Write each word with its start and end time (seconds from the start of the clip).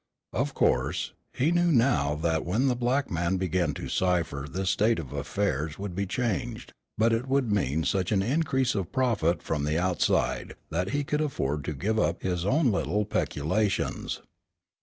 Of 0.33 0.55
course, 0.55 1.13
he 1.31 1.51
knew 1.51 1.71
now 1.71 2.15
that 2.15 2.43
when 2.43 2.69
the 2.69 2.75
black 2.75 3.11
man 3.11 3.37
began 3.37 3.75
to 3.75 3.87
cipher 3.87 4.47
this 4.49 4.71
state 4.71 4.97
of 4.97 5.13
affairs 5.13 5.77
would 5.77 5.93
be 5.93 6.07
changed; 6.07 6.73
but 6.97 7.13
it 7.13 7.27
would 7.27 7.51
mean 7.51 7.83
such 7.83 8.11
an 8.11 8.23
increase 8.23 8.73
of 8.73 8.91
profit 8.91 9.43
from 9.43 9.63
the 9.63 9.77
outside, 9.77 10.55
that 10.71 10.89
he 10.89 11.03
could 11.03 11.21
afford 11.21 11.63
to 11.65 11.73
give 11.73 11.99
up 11.99 12.23
his 12.23 12.47
own 12.47 12.71
little 12.71 13.05
peculations. 13.05 14.21